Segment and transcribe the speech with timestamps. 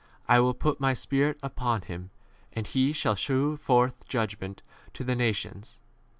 [0.27, 2.09] I will put my Spirit upon him,
[2.53, 5.79] and he shall shew forth judgment to the nations.